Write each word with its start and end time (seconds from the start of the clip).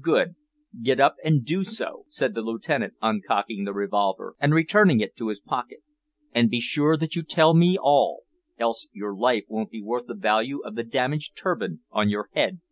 "Good, 0.00 0.36
get 0.82 0.98
up 0.98 1.16
and 1.22 1.44
do 1.44 1.62
so," 1.62 2.06
said 2.08 2.32
the 2.34 2.40
Lieutenant, 2.40 2.94
uncocking 3.02 3.64
the 3.66 3.74
revolver, 3.74 4.34
and 4.40 4.54
returning 4.54 5.00
it 5.00 5.14
to 5.16 5.28
his 5.28 5.40
pocket; 5.42 5.80
"and 6.32 6.48
be 6.48 6.58
sure 6.58 6.96
that 6.96 7.16
you 7.16 7.20
tell 7.20 7.52
me 7.52 7.76
all, 7.76 8.22
else 8.58 8.86
your 8.92 9.14
life 9.14 9.44
won't 9.50 9.70
be 9.70 9.82
worth 9.82 10.06
the 10.06 10.14
value 10.14 10.60
of 10.62 10.74
the 10.74 10.84
damaged 10.84 11.36
turban 11.36 11.80
on 11.92 12.08
your 12.08 12.30
head." 12.32 12.62